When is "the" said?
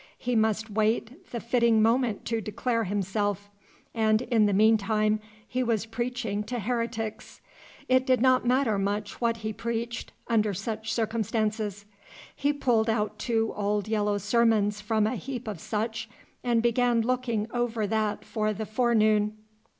1.29-1.39, 4.47-4.51, 18.53-18.65